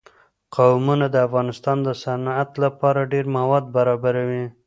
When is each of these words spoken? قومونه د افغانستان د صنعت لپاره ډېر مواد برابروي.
قومونه 0.55 1.05
د 1.09 1.15
افغانستان 1.27 1.77
د 1.87 1.89
صنعت 2.03 2.49
لپاره 2.63 3.09
ډېر 3.13 3.25
مواد 3.37 3.63
برابروي. 3.75 4.45